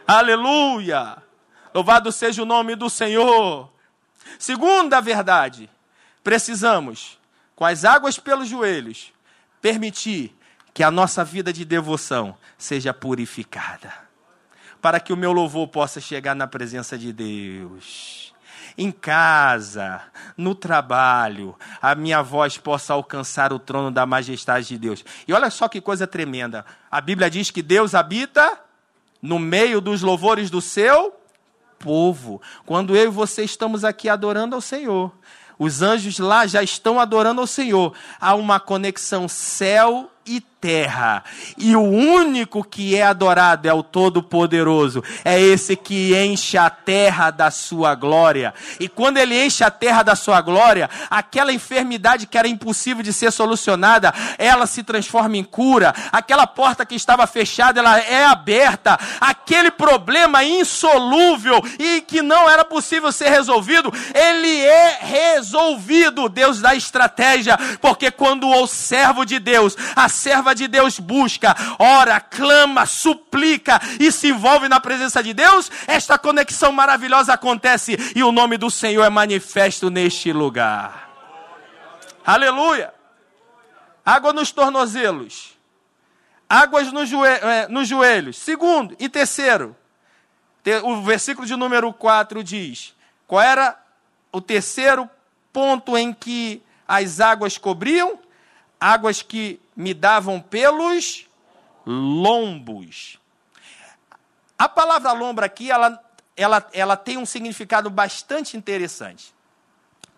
[0.07, 1.17] Aleluia.
[1.73, 3.67] Louvado seja o nome do Senhor.
[4.37, 5.67] Segunda verdade
[6.23, 7.19] precisamos,
[7.55, 9.11] com as águas pelos joelhos,
[9.61, 10.35] permitir
[10.73, 13.93] que a nossa vida de devoção seja purificada,
[14.81, 18.33] para que o meu louvor possa chegar na presença de Deus.
[18.77, 20.01] Em casa,
[20.37, 25.03] no trabalho, a minha voz possa alcançar o trono da majestade de Deus.
[25.27, 26.65] E olha só que coisa tremenda.
[26.89, 28.57] A Bíblia diz que Deus habita
[29.21, 31.13] no meio dos louvores do seu
[31.77, 32.41] povo.
[32.65, 35.11] Quando eu e você estamos aqui adorando ao Senhor,
[35.59, 37.93] os anjos lá já estão adorando ao Senhor.
[38.19, 41.23] Há uma conexão céu e terra.
[41.57, 45.03] E o único que é adorado é o Todo-Poderoso.
[45.23, 48.53] É esse que enche a terra da sua glória.
[48.79, 53.13] E quando ele enche a terra da sua glória, aquela enfermidade que era impossível de
[53.13, 55.93] ser solucionada, ela se transforma em cura.
[56.11, 58.99] Aquela porta que estava fechada, ela é aberta.
[59.21, 66.27] Aquele problema insolúvel e que não era possível ser resolvido, ele é resolvido.
[66.29, 72.19] Deus dá estratégia, porque quando o servo de Deus, a serva de Deus busca, ora,
[72.19, 78.31] clama, suplica e se envolve na presença de Deus, esta conexão maravilhosa acontece e o
[78.31, 81.09] nome do Senhor é manifesto neste lugar.
[82.25, 82.93] Aleluia!
[84.05, 85.57] Água nos tornozelos,
[86.49, 88.37] águas nos, é, nos joelhos.
[88.37, 89.75] Segundo e terceiro,
[90.83, 92.95] o versículo de número 4 diz:
[93.27, 93.77] qual era
[94.31, 95.09] o terceiro
[95.53, 98.17] ponto em que as águas cobriam?
[98.79, 101.27] Águas que me davam pelos
[101.85, 103.19] lombos.
[104.57, 106.03] A palavra lombra aqui, ela,
[106.35, 109.33] ela, ela tem um significado bastante interessante.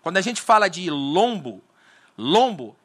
[0.02, 1.62] Quando a gente fala de lombo,
[2.18, 2.76] lombo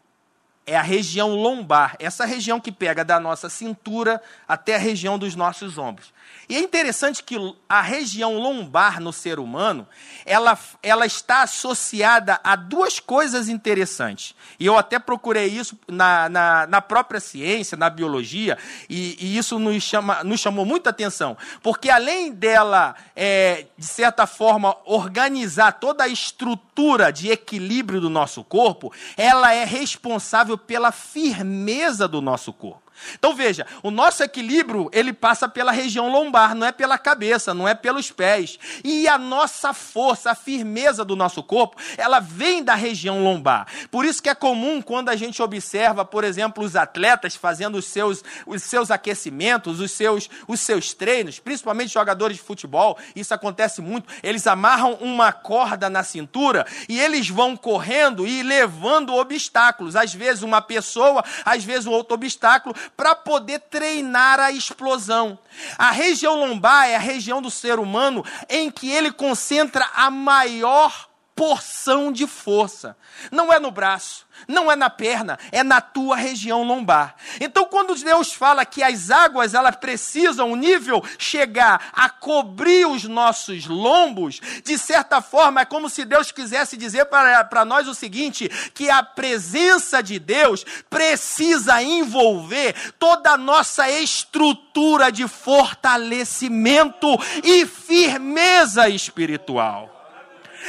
[0.67, 5.37] é a região lombar, essa região que pega da nossa cintura até a região dos
[5.37, 6.13] nossos ombros.
[6.49, 7.37] E é interessante que
[7.69, 9.87] a região lombar no ser humano,
[10.25, 14.35] ela, ela está associada a duas coisas interessantes.
[14.59, 18.57] E eu até procurei isso na, na, na própria ciência, na biologia,
[18.89, 21.37] e, e, isso nos, chama, nos chamou muita atenção.
[21.63, 28.45] Porque além dela, é, de certa forma, organizar toda a estrutura de equilíbrio do nosso
[28.45, 32.86] corpo, ela é responsável pela firmeza do nosso corpo.
[33.19, 37.67] Então veja, o nosso equilíbrio, ele passa pela região lombar, não é pela cabeça, não
[37.67, 38.59] é pelos pés.
[38.85, 43.67] E a nossa força, a firmeza do nosso corpo, ela vem da região lombar.
[43.91, 47.87] Por isso que é comum quando a gente observa, por exemplo, os atletas fazendo os
[47.87, 53.81] seus, os seus aquecimentos, os seus, os seus treinos, principalmente jogadores de futebol, isso acontece
[53.81, 59.97] muito, eles amarram uma corda na cintura e eles vão correndo e levando obstáculos.
[59.97, 65.39] Às vezes uma pessoa, às vezes um outro obstáculo, para poder treinar a explosão.
[65.79, 71.09] A região lombar é a região do ser humano em que ele concentra a maior
[71.37, 72.97] porção de força.
[73.31, 77.15] Não é no braço, não é na perna, é na tua região lombar.
[77.39, 83.05] Então, quando Deus fala que as águas elas precisam o nível chegar a cobrir os
[83.05, 88.49] nossos lombos, de certa forma é como se Deus quisesse dizer para nós o seguinte:
[88.73, 97.09] que a presença de Deus precisa envolver toda a nossa estrutura de fortalecimento
[97.45, 99.96] e firmeza espiritual.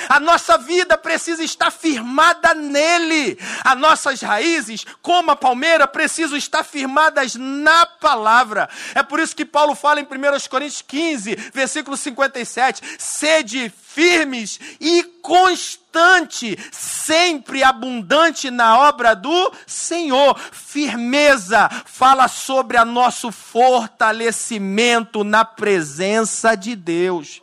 [0.09, 3.37] A nossa vida precisa estar firmada nele.
[3.63, 8.69] As nossas raízes, como a palmeira, precisam estar firmadas na palavra.
[8.95, 10.07] É por isso que Paulo fala em 1
[10.49, 20.37] Coríntios 15, versículo 57, sede firmes e constante, sempre abundante na obra do Senhor.
[20.51, 27.41] Firmeza fala sobre a nosso fortalecimento na presença de Deus.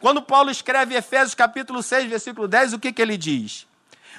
[0.00, 3.66] Quando Paulo escreve Efésios capítulo 6, versículo 10, o que, que ele diz?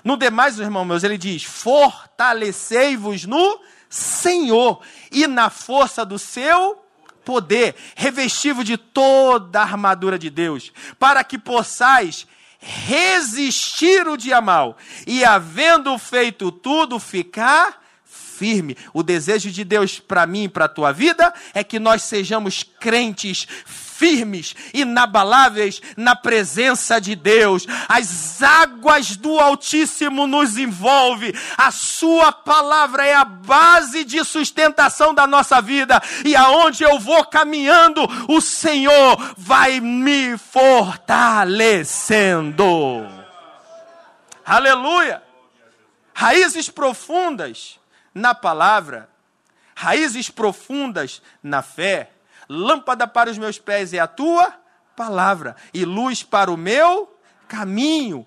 [0.04, 3.60] No demais, irmãos meus, ele diz: Fortalecei-vos no
[3.90, 6.82] Senhor e na força do seu
[7.24, 12.28] poder, revestivo de toda a armadura de Deus, para que possais
[12.60, 18.78] resistir o dia mal e, havendo feito tudo, ficar firme.
[18.94, 22.64] O desejo de Deus para mim e para a tua vida é que nós sejamos
[22.80, 23.85] crentes firmes,
[24.74, 27.66] inabaláveis na presença de Deus.
[27.88, 31.34] As águas do Altíssimo nos envolve.
[31.58, 37.26] A sua palavra é a base de sustentação da nossa vida e aonde eu vou
[37.26, 42.66] caminhando, o Senhor vai me fortalecendo.
[44.46, 45.24] Aleluia!
[46.14, 47.80] Raízes profundas
[48.14, 49.10] na palavra,
[49.76, 52.12] raízes profundas na fé
[52.48, 54.54] Lâmpada para os meus pés é a tua
[54.96, 57.18] palavra e luz para o meu
[57.48, 58.26] caminho.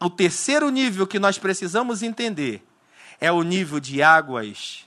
[0.00, 2.66] O terceiro nível que nós precisamos entender
[3.20, 4.86] é o nível de águas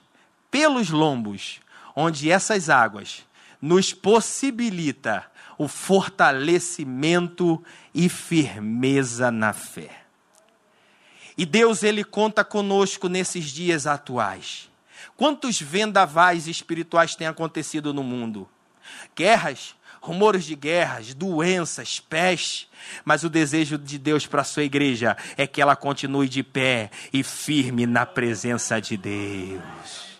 [0.51, 1.59] pelos lombos,
[1.95, 3.25] onde essas águas
[3.61, 5.25] nos possibilita
[5.57, 10.03] o fortalecimento e firmeza na fé.
[11.37, 14.66] E Deus ele conta conosco nesses dias atuais.
[15.17, 18.47] Quantos vendavais espirituais têm acontecido no mundo?
[19.15, 22.69] Guerras, rumores de guerras, doenças, peste.
[23.03, 26.91] Mas o desejo de Deus para a sua igreja é que ela continue de pé
[27.11, 30.16] e firme na presença de Deus.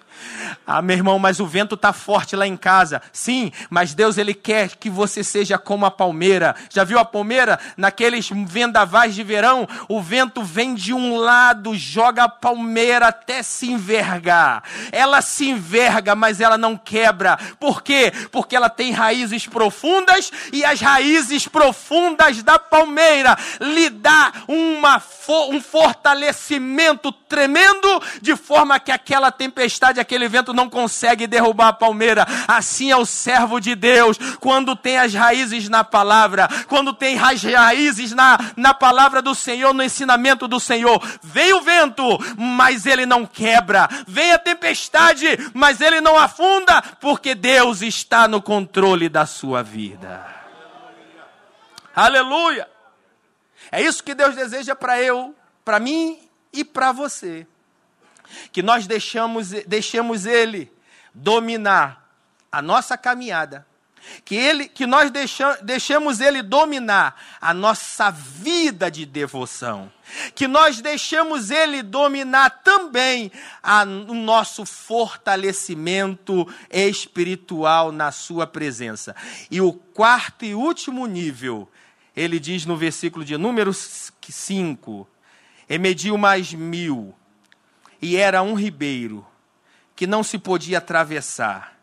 [0.66, 3.02] Ah, meu irmão, mas o vento está forte lá em casa.
[3.12, 6.56] Sim, mas Deus ele quer que você seja como a palmeira.
[6.70, 7.60] Já viu a palmeira?
[7.76, 13.72] Naqueles vendavais de verão, o vento vem de um lado, joga a palmeira até se
[13.72, 14.64] envergar.
[14.92, 17.38] Ela se enverga, mas ela não quebra.
[17.60, 18.12] Por quê?
[18.32, 25.02] Porque ela tem raízes profundas e as raízes profundas da palmeira lhe dá uma,
[25.50, 32.26] um fortalecimento tremendo, de forma que aquela tempestade, aquele vento não consegue derrubar a palmeira.
[32.48, 37.44] Assim é o servo de Deus, quando tem as raízes na palavra, quando tem as
[37.44, 41.02] raízes na, na palavra do Senhor, no ensinamento do Senhor.
[41.22, 42.04] Vem o vento,
[42.38, 43.88] mas ele não quebra.
[44.08, 50.26] Vem a tempestade, mas ele não afunda, porque Deus está no controle da sua vida.
[51.96, 52.68] Aleluia!
[53.72, 55.36] É isso que Deus deseja para eu,
[55.66, 56.20] para mim
[56.54, 57.46] e para você
[58.52, 60.72] que nós deixamos, deixemos Ele
[61.14, 62.08] dominar
[62.52, 63.66] a nossa caminhada,
[64.24, 69.92] que, ele, que nós deixamos, deixemos Ele dominar a nossa vida de devoção,
[70.34, 79.16] que nós deixemos Ele dominar também a, o nosso fortalecimento espiritual na Sua presença.
[79.52, 81.70] E o quarto e último nível,
[82.16, 85.08] ele diz no versículo de número 5:
[85.70, 87.14] e mediu mais mil
[88.02, 89.26] e era um ribeiro
[89.96, 91.80] que não se podia atravessar,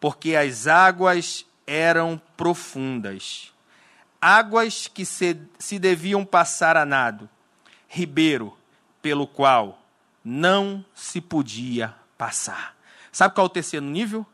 [0.00, 3.52] porque as águas eram profundas,
[4.20, 7.28] águas que se, se deviam passar a nado,
[7.88, 8.56] ribeiro
[9.00, 9.82] pelo qual
[10.24, 12.76] não se podia passar.
[13.10, 14.24] Sabe qual é o terceiro nível?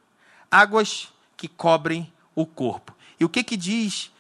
[0.50, 2.94] Águas que cobrem o corpo.
[3.18, 4.12] E o que que diz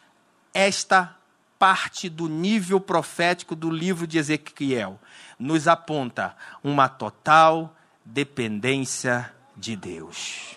[0.52, 1.17] esta
[1.58, 4.98] parte do nível profético do livro de Ezequiel?
[5.38, 10.56] Nos aponta uma total dependência de Deus.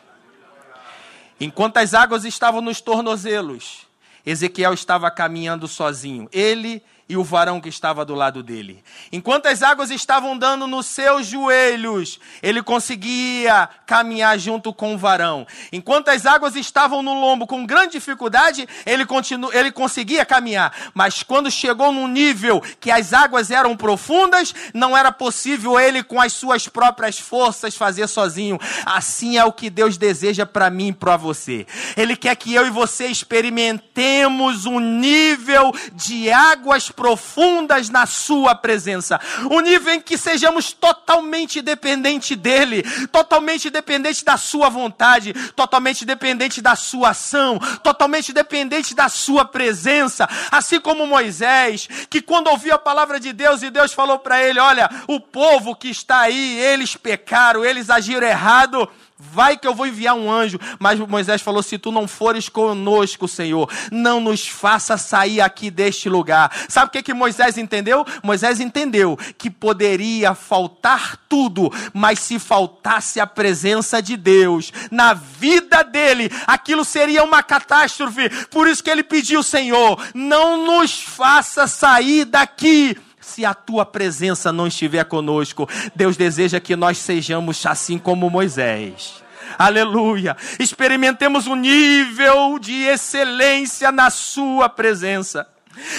[1.39, 3.87] Enquanto as águas estavam nos tornozelos,
[4.25, 6.29] Ezequiel estava caminhando sozinho.
[6.31, 8.81] Ele e o varão que estava do lado dele.
[9.11, 15.45] Enquanto as águas estavam dando nos seus joelhos, ele conseguia caminhar junto com o varão.
[15.73, 20.73] Enquanto as águas estavam no lombo com grande dificuldade, ele, continu, ele conseguia caminhar.
[20.93, 26.21] Mas quando chegou num nível que as águas eram profundas, não era possível ele, com
[26.21, 28.57] as suas próprias forças, fazer sozinho.
[28.85, 31.67] Assim é o que Deus deseja para mim e para você.
[31.97, 38.53] Ele quer que eu e você experimentemos um nível de águas profundas profundas na Sua
[38.53, 39.19] presença.
[39.49, 46.61] Um nível em que sejamos totalmente dependentes dEle, totalmente dependentes da Sua vontade, totalmente dependentes
[46.61, 50.29] da Sua ação, totalmente dependentes da Sua presença.
[50.51, 54.59] Assim como Moisés, que quando ouviu a palavra de Deus e Deus falou para ele:
[54.59, 58.87] Olha, o povo que está aí, eles pecaram, eles agiram errado
[59.21, 60.59] vai que eu vou enviar um anjo.
[60.79, 66.09] Mas Moisés falou: se tu não fores conosco, Senhor, não nos faça sair aqui deste
[66.09, 66.51] lugar.
[66.67, 68.05] Sabe o que, que Moisés entendeu?
[68.23, 75.83] Moisés entendeu que poderia faltar tudo, mas se faltasse a presença de Deus na vida
[75.83, 78.29] dele, aquilo seria uma catástrofe.
[78.47, 84.51] Por isso que ele pediu, Senhor, não nos faça sair daqui se a tua presença
[84.51, 85.69] não estiver conosco.
[85.95, 89.23] Deus deseja que nós sejamos assim como Moisés.
[89.57, 90.35] Aleluia.
[90.59, 95.47] Experimentemos um nível de excelência na sua presença.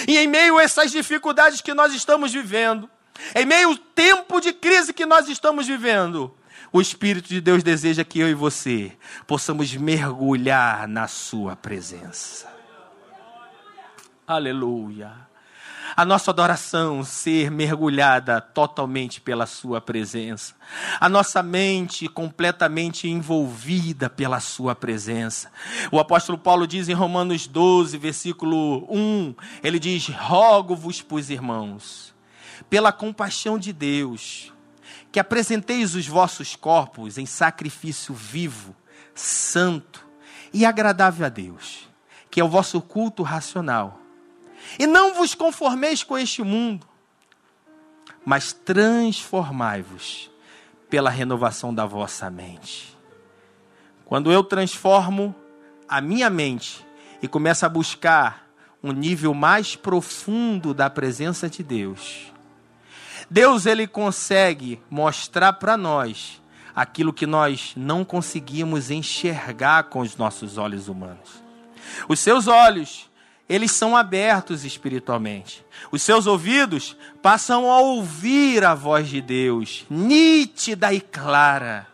[0.07, 2.89] E em meio a essas dificuldades que nós estamos vivendo,
[3.33, 6.35] em meio ao tempo de crise que nós estamos vivendo,
[6.71, 8.91] o Espírito de Deus deseja que eu e você
[9.25, 12.51] possamos mergulhar na Sua presença.
[14.27, 15.32] Aleluia
[15.95, 20.55] a nossa adoração ser mergulhada totalmente pela Sua presença,
[20.99, 25.51] a nossa mente completamente envolvida pela Sua presença.
[25.91, 32.13] O apóstolo Paulo diz em Romanos 12, versículo 1, ele diz: Rogo-vos, pois irmãos,
[32.69, 34.51] pela compaixão de Deus,
[35.11, 38.75] que apresenteis os vossos corpos em sacrifício vivo,
[39.13, 40.05] santo
[40.51, 41.87] e agradável a Deus,
[42.31, 44.02] que é o vosso culto racional
[44.77, 46.87] e não vos conformeis com este mundo,
[48.25, 50.31] mas transformai-vos
[50.89, 52.97] pela renovação da vossa mente.
[54.05, 55.35] Quando eu transformo
[55.87, 56.85] a minha mente
[57.21, 58.47] e começo a buscar
[58.81, 62.31] um nível mais profundo da presença de Deus,
[63.29, 66.41] Deus ele consegue mostrar para nós
[66.75, 71.43] aquilo que nós não conseguimos enxergar com os nossos olhos humanos.
[72.07, 73.09] Os seus olhos
[73.47, 75.65] eles são abertos espiritualmente.
[75.91, 81.87] Os seus ouvidos passam a ouvir a voz de Deus, nítida e clara.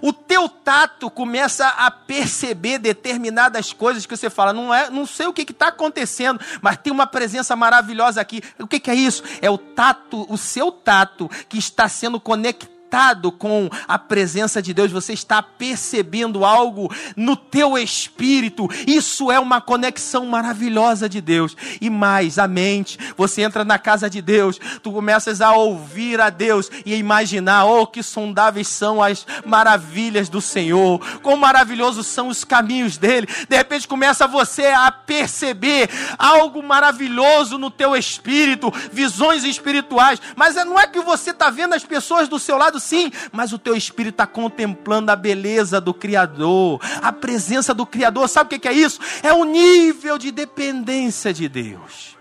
[0.00, 5.26] O teu tato começa a perceber determinadas coisas que você fala, não, é, não sei
[5.26, 8.42] o que está acontecendo, mas tem uma presença maravilhosa aqui.
[8.58, 9.22] O que, que é isso?
[9.42, 14.72] É o tato, o seu tato que está sendo conectado conectado com a presença de
[14.72, 18.68] Deus, você está percebendo algo no teu espírito.
[18.86, 21.56] Isso é uma conexão maravilhosa de Deus.
[21.80, 26.30] E mais, a mente, você entra na casa de Deus, tu começas a ouvir a
[26.30, 32.28] Deus e a imaginar, oh, que sondáveis são as maravilhas do Senhor, quão maravilhosos são
[32.28, 33.26] os caminhos dele.
[33.48, 40.78] De repente começa você a perceber algo maravilhoso no teu espírito, visões espirituais, mas não
[40.78, 44.14] é que você está vendo as pessoas do seu lado sim, mas o teu espírito
[44.14, 48.28] está contemplando a beleza do Criador, a presença do Criador.
[48.28, 49.00] Sabe o que é isso?
[49.22, 52.16] É um nível de dependência de Deus.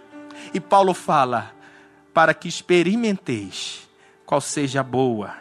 [0.54, 1.54] E Paulo fala:
[2.14, 3.88] para que experimenteis
[4.26, 5.36] qual seja a boa,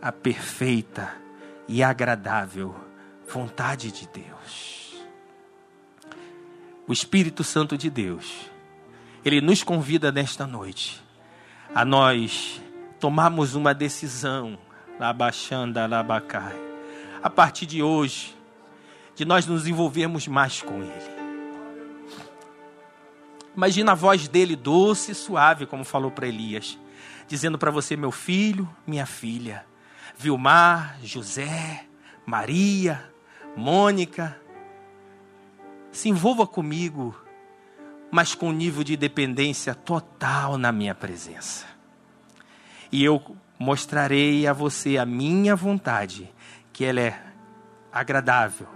[0.00, 1.14] a perfeita
[1.68, 2.74] e agradável
[3.28, 4.94] vontade de Deus.
[6.86, 8.50] O Espírito Santo de Deus,
[9.24, 11.02] ele nos convida nesta noite
[11.74, 12.60] a nós
[13.04, 14.58] tomamos uma decisão,
[14.98, 16.56] Labaxanda, Labacai,
[17.22, 18.34] a partir de hoje,
[19.14, 21.14] de nós nos envolvermos mais com Ele.
[23.54, 26.78] Imagina a voz dele doce e suave, como falou para Elias,
[27.28, 29.66] dizendo para você, meu filho, minha filha,
[30.16, 31.84] Vilmar, José,
[32.24, 33.12] Maria,
[33.54, 34.34] Mônica,
[35.92, 37.14] se envolva comigo,
[38.10, 41.73] mas com um nível de dependência total na minha presença
[42.94, 43.20] e eu
[43.58, 46.32] mostrarei a você a minha vontade,
[46.72, 47.20] que ela é
[47.92, 48.68] agradável,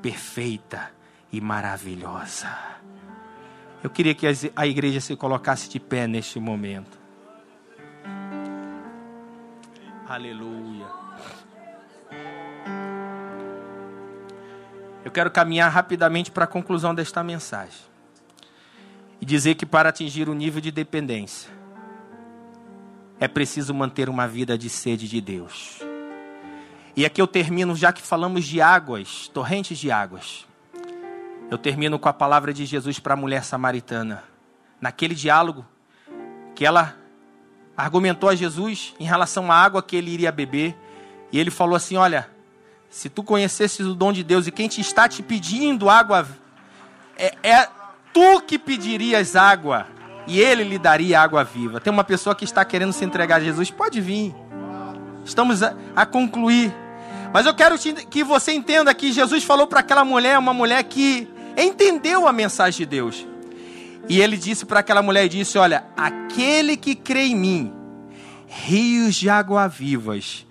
[0.00, 0.90] perfeita
[1.30, 2.48] e maravilhosa.
[3.84, 6.98] Eu queria que a igreja se colocasse de pé neste momento.
[10.08, 10.86] Aleluia.
[15.04, 17.82] Eu quero caminhar rapidamente para a conclusão desta mensagem.
[19.20, 21.59] E dizer que para atingir o nível de dependência,
[23.20, 25.78] é preciso manter uma vida de sede de Deus.
[26.96, 30.46] E aqui eu termino, já que falamos de águas, torrentes de águas.
[31.50, 34.24] Eu termino com a palavra de Jesus para a mulher samaritana.
[34.80, 35.66] Naquele diálogo
[36.54, 36.96] que ela
[37.76, 40.74] argumentou a Jesus em relação à água que ele iria beber.
[41.30, 42.28] E ele falou assim: Olha,
[42.88, 46.26] se tu conhecesses o dom de Deus e quem te está te pedindo água,
[47.18, 47.68] é, é
[48.14, 49.86] tu que pedirias água
[50.30, 51.80] e ele lhe daria água viva.
[51.80, 54.32] Tem uma pessoa que está querendo se entregar a Jesus, pode vir.
[55.24, 56.72] Estamos a, a concluir.
[57.32, 57.76] Mas eu quero
[58.08, 62.78] que você entenda que Jesus falou para aquela mulher, uma mulher que entendeu a mensagem
[62.78, 63.26] de Deus.
[64.08, 67.72] E ele disse para aquela mulher, disse, olha, aquele que crê em mim,
[68.46, 70.46] rios de água vivas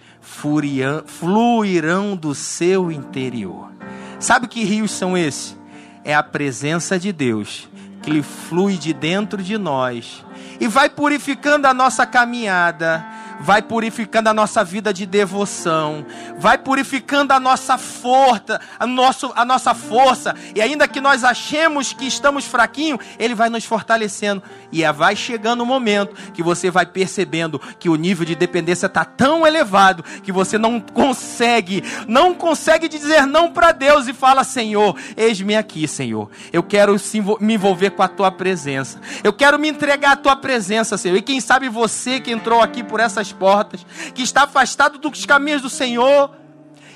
[1.06, 3.72] fluirão do seu interior.
[4.20, 5.58] Sabe que rios são esses?
[6.04, 7.70] É a presença de Deus
[8.10, 10.26] que lhe flui de dentro de nós
[10.60, 13.06] e vai purificando a nossa caminhada
[13.40, 16.06] vai purificando a nossa vida de devoção,
[16.38, 21.94] vai purificando a nossa força, a, nosso, a nossa força, e ainda que nós achemos
[21.94, 26.44] que estamos fraquinhos, Ele vai nos fortalecendo, e é, vai chegando o um momento que
[26.44, 31.84] você vai percebendo que o nível de dependência está tão elevado que você não consegue,
[32.08, 36.96] não consegue dizer não para Deus e fala: Senhor, eis-me aqui, Senhor, eu quero
[37.40, 41.22] me envolver com a Tua presença, eu quero me entregar à Tua presença, Senhor, e
[41.22, 45.70] quem sabe você que entrou aqui por essas portas, que está afastado dos caminhos do
[45.70, 46.32] Senhor,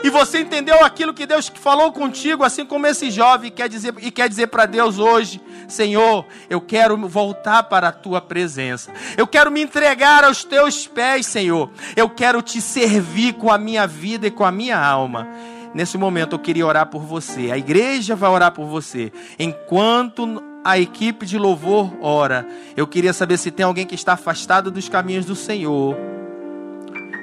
[0.03, 4.11] e você entendeu aquilo que Deus falou contigo, assim como esse jovem quer dizer e
[4.11, 8.91] quer dizer para Deus hoje, Senhor, eu quero voltar para a tua presença.
[9.15, 11.69] Eu quero me entregar aos teus pés, Senhor.
[11.95, 15.27] Eu quero te servir com a minha vida e com a minha alma.
[15.73, 17.49] Nesse momento eu queria orar por você.
[17.51, 19.11] A igreja vai orar por você.
[19.39, 24.69] Enquanto a equipe de louvor ora, eu queria saber se tem alguém que está afastado
[24.69, 25.95] dos caminhos do Senhor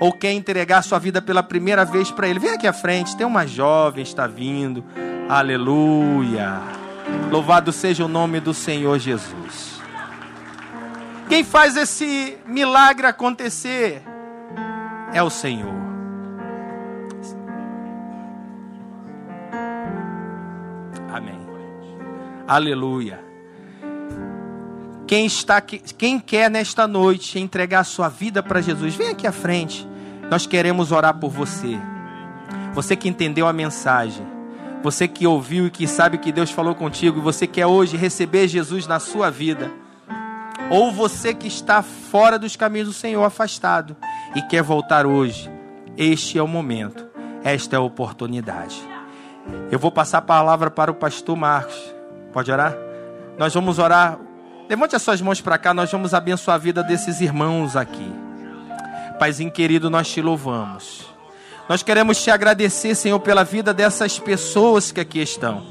[0.01, 3.15] ou quer entregar sua vida pela primeira vez para Ele, vem aqui à frente.
[3.15, 4.83] Tem uma jovem está vindo.
[5.29, 6.59] Aleluia.
[7.31, 9.79] Louvado seja o nome do Senhor Jesus.
[11.29, 14.03] Quem faz esse milagre acontecer
[15.13, 15.75] é o Senhor.
[21.13, 21.41] Amém.
[22.49, 23.21] Aleluia.
[25.07, 29.90] Quem está quem quer nesta noite entregar sua vida para Jesus, vem aqui à frente.
[30.31, 31.77] Nós queremos orar por você.
[32.73, 34.25] Você que entendeu a mensagem,
[34.81, 38.47] você que ouviu e que sabe que Deus falou contigo, e você quer hoje receber
[38.47, 39.71] Jesus na sua vida,
[40.71, 43.97] ou você que está fora dos caminhos do Senhor, afastado,
[44.37, 45.51] e quer voltar hoje,
[45.97, 47.05] este é o momento,
[47.43, 48.81] esta é a oportunidade.
[49.69, 51.93] Eu vou passar a palavra para o pastor Marcos.
[52.33, 52.77] Pode orar?
[53.37, 54.17] Nós vamos orar.
[54.69, 58.30] Levante as suas mãos para cá, nós vamos abençoar a vida desses irmãos aqui.
[59.21, 61.05] Paizinho querido, nós te louvamos.
[61.69, 65.63] Nós queremos te agradecer, Senhor, pela vida dessas pessoas que aqui estão.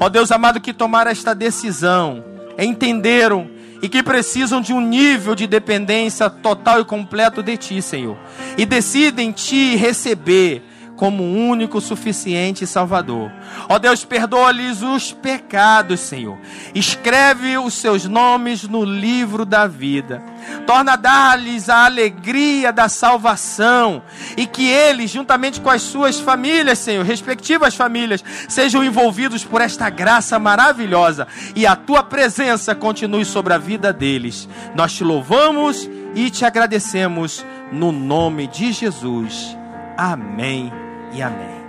[0.00, 2.24] Ó Deus amado, que tomaram esta decisão,
[2.58, 3.48] entenderam
[3.80, 8.18] e que precisam de um nível de dependência total e completo de Ti, Senhor.
[8.58, 10.60] E decidem Te receber
[11.02, 13.28] como único, suficiente Salvador.
[13.68, 16.38] Ó Deus, perdoa-lhes os pecados, Senhor.
[16.76, 20.22] Escreve os seus nomes no livro da vida.
[20.64, 24.00] Torna a dar-lhes a alegria da salvação
[24.36, 29.90] e que eles, juntamente com as suas famílias, Senhor, respectivas famílias, sejam envolvidos por esta
[29.90, 31.26] graça maravilhosa
[31.56, 34.48] e a tua presença continue sobre a vida deles.
[34.72, 39.58] Nós te louvamos e te agradecemos no nome de Jesus.
[39.98, 41.61] Amém e amém.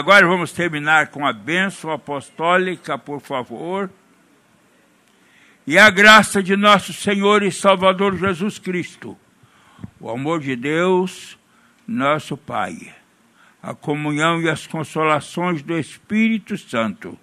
[0.00, 3.90] Agora vamos terminar com a bênção apostólica, por favor.
[5.66, 9.14] E a graça de nosso Senhor e Salvador Jesus Cristo,
[10.00, 11.38] o amor de Deus,
[11.86, 12.94] nosso Pai,
[13.62, 17.18] a comunhão e as consolações do Espírito Santo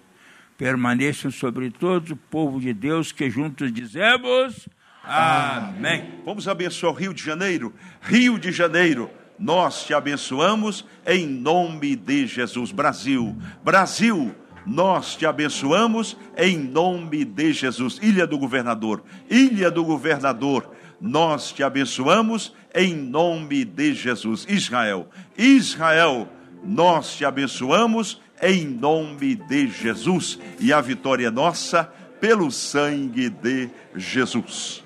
[0.56, 4.68] permaneçam sobre todo o povo de Deus que juntos dizemos
[5.02, 6.20] amém.
[6.24, 7.74] Vamos abençoar o Rio de Janeiro.
[8.00, 12.72] Rio de Janeiro, nós te abençoamos em nome de Jesus.
[12.72, 14.34] Brasil, Brasil,
[14.66, 17.98] nós te abençoamos em nome de Jesus.
[18.02, 20.70] Ilha do Governador, Ilha do Governador,
[21.00, 24.44] nós te abençoamos em nome de Jesus.
[24.48, 26.28] Israel, Israel,
[26.64, 30.38] nós te abençoamos em nome de Jesus.
[30.58, 31.84] E a vitória é nossa
[32.20, 34.82] pelo sangue de Jesus.